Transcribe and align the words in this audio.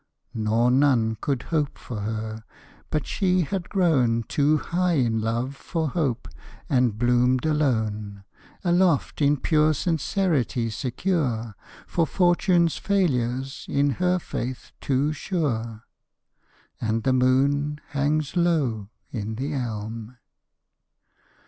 _Nor 0.33 0.71
none 0.71 1.15
could 1.21 1.43
hope 1.53 1.77
for 1.77 1.99
her. 1.99 2.43
But 2.89 3.05
she 3.05 3.41
had 3.41 3.69
grown 3.69 4.23
Too 4.23 4.57
high 4.57 4.93
in 4.93 5.21
love 5.21 5.55
for 5.55 5.89
hope, 5.89 6.27
and 6.67 6.97
bloomed 6.97 7.45
alone, 7.45 8.23
Aloft 8.63 9.21
in 9.21 9.37
pure 9.37 9.75
sincerity 9.75 10.71
secure; 10.71 11.53
For 11.85 12.07
fortune's 12.07 12.77
failures, 12.77 13.67
in 13.69 13.91
her 14.01 14.17
faith 14.17 14.71
too 14.81 15.13
sure. 15.13 15.83
_And 16.81 17.03
the 17.03 17.13
moon 17.13 17.79
hangs 17.89 18.35
low 18.35 18.89
in 19.11 19.35
the 19.35 19.53
elm. 19.53 20.17